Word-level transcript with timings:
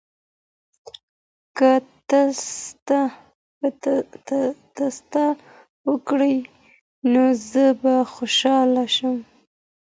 که 1.57 1.71
تسته 4.77 5.25
وکړې 5.89 6.35
نو 7.11 7.23
زه 7.49 7.65
به 7.81 7.93
خوشاله 8.13 8.85
شم. 8.95 9.17